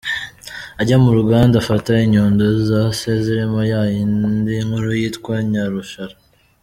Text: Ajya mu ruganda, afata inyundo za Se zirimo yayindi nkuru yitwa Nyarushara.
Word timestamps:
Ajya 0.81 0.95
mu 1.03 1.11
ruganda, 1.17 1.55
afata 1.57 1.91
inyundo 2.05 2.43
za 2.67 2.81
Se 2.99 3.11
zirimo 3.23 3.59
yayindi 3.71 4.53
nkuru 4.67 4.89
yitwa 4.99 5.33
Nyarushara. 5.51 6.15